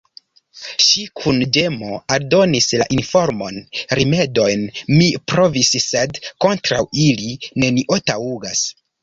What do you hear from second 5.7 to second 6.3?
sed